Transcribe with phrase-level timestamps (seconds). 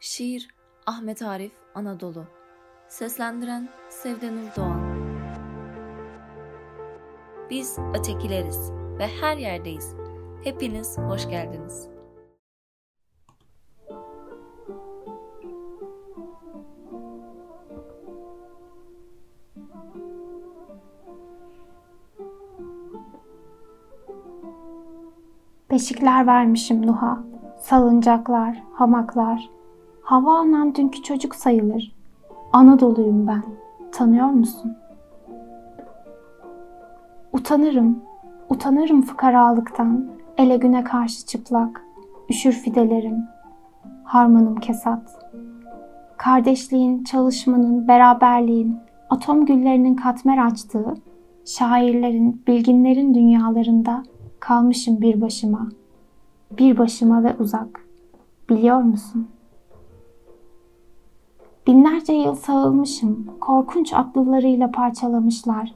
[0.00, 0.48] Şiir
[0.86, 2.24] Ahmet Arif Anadolu
[2.88, 4.80] Seslendiren Sevdenur Doğan
[7.50, 9.94] Biz ötekileriz ve her yerdeyiz.
[10.44, 11.88] Hepiniz hoş geldiniz.
[25.70, 27.24] Beşikler vermişim Nuh'a,
[27.58, 29.57] salıncaklar, hamaklar.
[30.08, 31.92] Hava anan dünkü çocuk sayılır.
[32.52, 33.42] Anadolu'yum ben,
[33.92, 34.76] tanıyor musun?
[37.32, 37.98] Utanırım,
[38.48, 40.06] utanırım fıkaralıktan,
[40.38, 41.84] ele güne karşı çıplak,
[42.30, 43.24] üşür fidelerim,
[44.04, 45.30] harmanım kesat.
[46.16, 48.76] Kardeşliğin, çalışmanın, beraberliğin,
[49.10, 50.94] atom güllerinin katmer açtığı,
[51.44, 54.02] şairlerin, bilginlerin dünyalarında
[54.40, 55.68] kalmışım bir başıma.
[56.58, 57.84] Bir başıma ve uzak.
[58.50, 59.28] Biliyor musun?
[61.68, 63.26] Binlerce yıl sağılmışım.
[63.40, 65.72] Korkunç aklılarıyla parçalamışlar.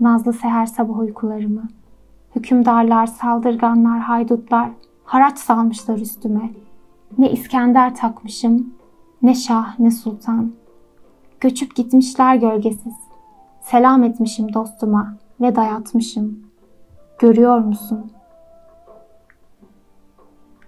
[0.00, 1.62] Nazlı seher sabah uykularımı.
[2.36, 4.70] Hükümdarlar, saldırganlar, haydutlar
[5.04, 6.50] haraç salmışlar üstüme.
[7.18, 8.74] Ne İskender takmışım,
[9.22, 10.52] ne şah ne sultan.
[11.40, 12.96] Göçüp gitmişler gölgesiz.
[13.60, 16.40] Selam etmişim dostuma ve dayatmışım.
[17.18, 18.12] Görüyor musun?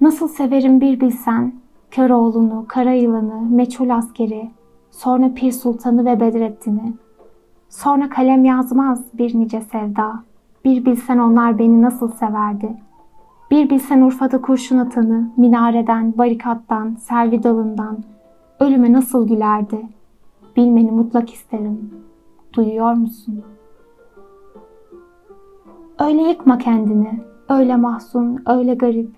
[0.00, 1.52] Nasıl severim bir bilsen,
[1.90, 4.50] Köroğlu'nu, Kara Yılan'ı, Meçhul Askeri,
[4.92, 6.92] sonra Pir Sultan'ı ve Bedrettin'i.
[7.68, 10.22] Sonra kalem yazmaz bir nice sevda.
[10.64, 12.76] Bir bilsen onlar beni nasıl severdi.
[13.50, 17.98] Bir bilsen Urfa'da kurşun atanı, minareden, barikattan, selvi dalından,
[18.60, 19.86] ölüme nasıl gülerdi.
[20.56, 21.90] Bilmeni mutlak isterim.
[22.52, 23.42] Duyuyor musun?
[26.00, 29.10] Öyle yıkma kendini, öyle mahzun, öyle garip.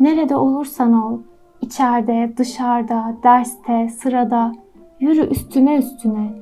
[0.00, 1.18] Nerede olursan ol,
[1.60, 4.52] içeride, dışarıda, derste, sırada,
[5.00, 6.32] yürü üstüne üstüne.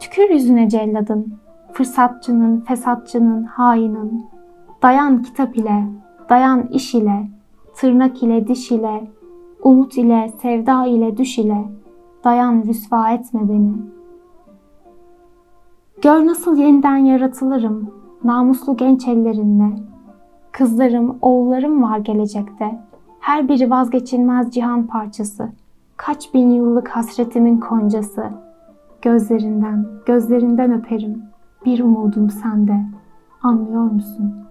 [0.00, 1.34] Tükür yüzüne celladın,
[1.72, 4.26] fırsatçının, fesatçının, hainin.
[4.82, 5.84] Dayan kitap ile,
[6.28, 7.28] dayan iş ile,
[7.76, 9.10] tırnak ile, diş ile,
[9.62, 11.64] umut ile, sevda ile, düş ile.
[12.24, 13.72] Dayan rüsva etme beni.
[16.02, 17.94] Gör nasıl yeniden yaratılırım,
[18.24, 19.76] namuslu genç ellerinle.
[20.52, 22.78] Kızlarım, oğullarım var gelecekte.
[23.20, 25.48] Her biri vazgeçilmez cihan parçası.
[26.06, 28.30] Kaç bin yıllık hasretimin koncası.
[29.02, 31.22] Gözlerinden, gözlerinden öperim.
[31.64, 32.84] Bir umudum sende.
[33.42, 34.49] Anlıyor musun?''